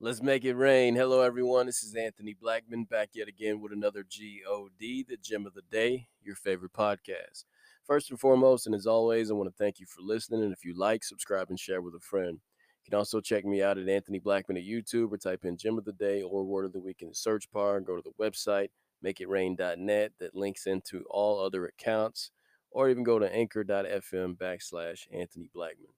[0.00, 0.94] Let's make it rain.
[0.94, 1.66] Hello, everyone.
[1.66, 6.06] This is Anthony Blackman back yet again with another GOD, the Gem of the Day,
[6.22, 7.42] your favorite podcast.
[7.84, 10.44] First and foremost, and as always, I want to thank you for listening.
[10.44, 12.34] And if you like, subscribe and share with a friend.
[12.34, 15.78] You can also check me out at Anthony Blackman at YouTube or type in Gem
[15.78, 17.80] of the Day or Word of the Week in the search bar.
[17.80, 18.68] Go to the website,
[19.04, 22.30] makeitrain.net, that links into all other accounts,
[22.70, 25.90] or even go to anchor.fm backslash Anthony Blackman.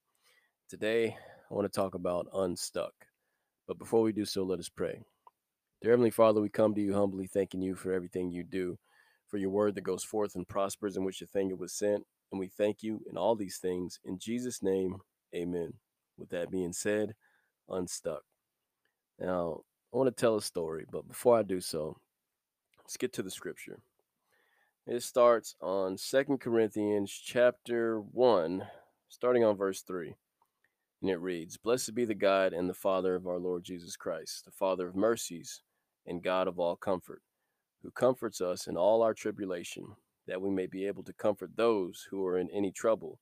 [0.70, 1.18] Today,
[1.50, 2.94] I want to talk about unstuck.
[3.70, 5.00] But before we do so, let us pray.
[5.80, 8.80] Dear Heavenly Father, we come to you humbly, thanking you for everything you do,
[9.28, 12.04] for your word that goes forth and prospers, in which it was sent.
[12.32, 14.00] And we thank you in all these things.
[14.04, 14.96] In Jesus' name,
[15.32, 15.74] amen.
[16.18, 17.14] With that being said,
[17.68, 18.24] unstuck.
[19.20, 19.60] Now,
[19.94, 21.96] I want to tell a story, but before I do so,
[22.82, 23.78] let's get to the scripture.
[24.84, 28.64] It starts on Second Corinthians chapter 1,
[29.08, 30.16] starting on verse 3.
[31.00, 34.44] And it reads Blessed be the God and the Father of our Lord Jesus Christ,
[34.44, 35.62] the Father of mercies
[36.06, 37.22] and God of all comfort,
[37.82, 42.08] who comforts us in all our tribulation, that we may be able to comfort those
[42.10, 43.18] who are in any trouble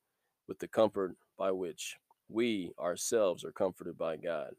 [0.49, 1.97] with the comfort by which
[2.29, 4.55] we ourselves are comforted by God.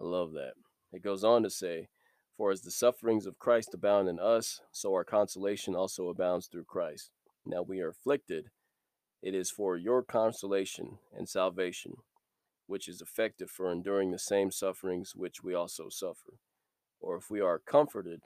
[0.00, 0.54] I love that.
[0.92, 1.88] It goes on to say,
[2.36, 6.64] For as the sufferings of Christ abound in us, so our consolation also abounds through
[6.64, 7.10] Christ.
[7.46, 8.50] Now we are afflicted,
[9.22, 11.94] it is for your consolation and salvation
[12.66, 16.38] which is effective for enduring the same sufferings which we also suffer.
[17.00, 18.20] Or if we are comforted,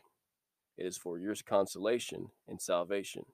[0.77, 3.25] it is for your consolation and salvation.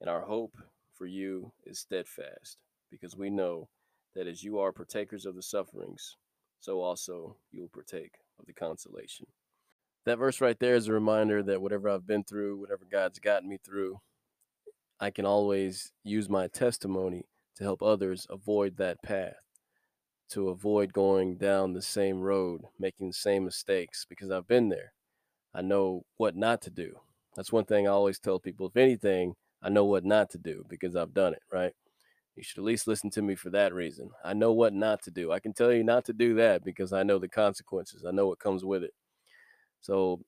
[0.00, 0.56] And our hope
[0.92, 2.58] for you is steadfast,
[2.90, 3.68] because we know
[4.14, 6.16] that as you are partakers of the sufferings,
[6.58, 9.26] so also you will partake of the consolation.
[10.04, 13.48] That verse right there is a reminder that whatever I've been through, whatever God's gotten
[13.48, 14.00] me through,
[14.98, 19.45] I can always use my testimony to help others avoid that path
[20.30, 24.92] to avoid going down the same road, making the same mistakes because I've been there.
[25.54, 26.98] I know what not to do.
[27.34, 28.66] That's one thing I always tell people.
[28.66, 31.72] If anything, I know what not to do because I've done it, right?
[32.34, 34.10] You should at least listen to me for that reason.
[34.22, 35.32] I know what not to do.
[35.32, 38.04] I can tell you not to do that because I know the consequences.
[38.06, 38.92] I know what comes with it.
[39.80, 40.20] So,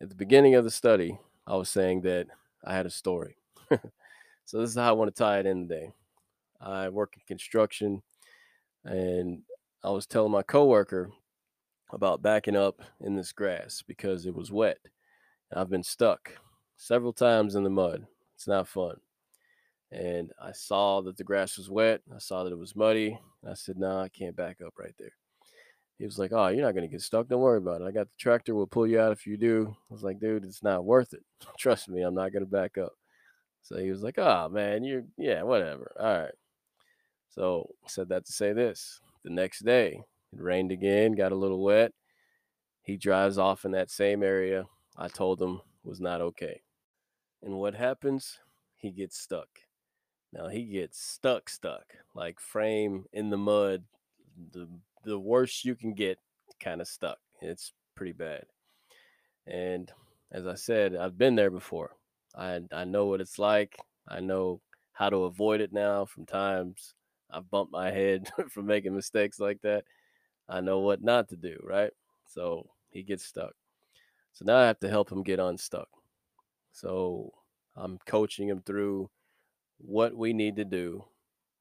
[0.00, 2.26] at the beginning of the study, I was saying that
[2.64, 3.36] I had a story.
[4.44, 5.92] so, this is how I want to tie it in today.
[6.60, 8.02] I work in construction
[8.86, 9.42] and
[9.82, 11.10] I was telling my coworker
[11.92, 14.78] about backing up in this grass because it was wet.
[15.54, 16.32] I've been stuck
[16.76, 18.06] several times in the mud.
[18.34, 18.96] It's not fun.
[19.92, 22.00] And I saw that the grass was wet.
[22.14, 23.18] I saw that it was muddy.
[23.48, 25.12] I said, "No, nah, I can't back up right there."
[25.98, 27.28] He was like, "Oh, you're not gonna get stuck.
[27.28, 27.86] Don't worry about it.
[27.86, 28.54] I got the tractor.
[28.54, 31.24] We'll pull you out if you do." I was like, "Dude, it's not worth it.
[31.58, 32.94] Trust me, I'm not gonna back up."
[33.62, 35.92] So he was like, "Oh man, you're yeah, whatever.
[36.00, 36.34] All right."
[37.36, 39.00] So I said that to say this.
[39.22, 40.02] The next day,
[40.32, 41.92] it rained again, got a little wet.
[42.82, 44.64] He drives off in that same area
[44.96, 46.62] I told him was not okay.
[47.42, 48.38] And what happens?
[48.74, 49.48] He gets stuck.
[50.32, 53.84] Now he gets stuck, stuck, like frame in the mud,
[54.52, 54.68] the
[55.04, 56.18] the worst you can get,
[56.58, 57.18] kind of stuck.
[57.40, 58.46] It's pretty bad.
[59.46, 59.92] And
[60.32, 61.92] as I said, I've been there before.
[62.34, 63.76] I I know what it's like.
[64.08, 66.94] I know how to avoid it now from times
[67.30, 69.84] I've bumped my head from making mistakes like that.
[70.48, 71.90] I know what not to do, right?
[72.26, 73.52] So he gets stuck.
[74.32, 75.88] So now I have to help him get unstuck.
[76.72, 77.32] So
[77.74, 79.10] I'm coaching him through
[79.78, 81.04] what we need to do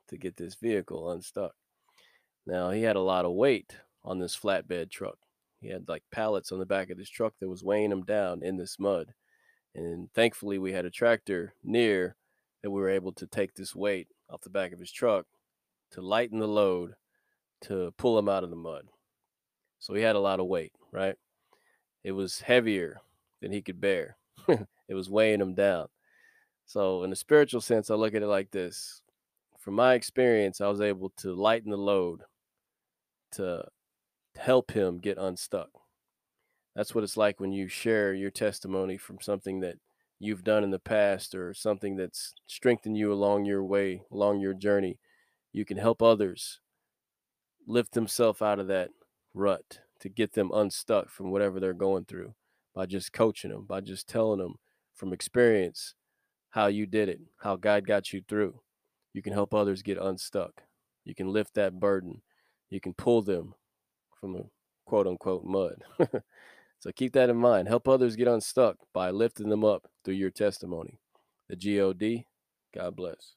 [0.09, 1.53] to get this vehicle unstuck.
[2.45, 5.17] Now he had a lot of weight on this flatbed truck.
[5.61, 8.43] He had like pallets on the back of this truck that was weighing him down
[8.43, 9.13] in this mud.
[9.73, 12.15] And thankfully we had a tractor near
[12.61, 15.25] that we were able to take this weight off the back of his truck
[15.91, 16.95] to lighten the load
[17.61, 18.85] to pull him out of the mud.
[19.79, 21.15] So he had a lot of weight, right?
[22.03, 23.01] It was heavier
[23.41, 24.17] than he could bear.
[24.47, 25.87] it was weighing him down.
[26.65, 29.01] So, in a spiritual sense, I look at it like this.
[29.59, 32.21] From my experience, I was able to lighten the load
[33.33, 33.65] to
[34.35, 35.69] help him get unstuck.
[36.75, 39.77] That's what it's like when you share your testimony from something that
[40.19, 44.53] you've done in the past or something that's strengthened you along your way, along your
[44.53, 44.97] journey
[45.55, 46.59] you can help others
[47.65, 48.89] lift themselves out of that
[49.33, 52.35] rut to get them unstuck from whatever they're going through
[52.73, 54.55] by just coaching them, by just telling them
[54.93, 55.95] from experience
[56.49, 58.59] how you did it, how God got you through.
[59.13, 60.63] You can help others get unstuck.
[61.05, 62.21] You can lift that burden.
[62.69, 63.55] You can pull them
[64.19, 64.49] from the
[64.85, 65.85] quote unquote mud.
[66.79, 67.69] so keep that in mind.
[67.69, 70.99] Help others get unstuck by lifting them up through your testimony.
[71.47, 72.25] The GOD,
[72.73, 73.35] God bless.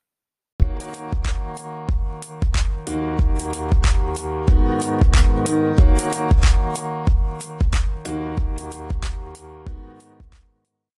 [3.50, 3.88] Thank
[5.80, 5.87] you.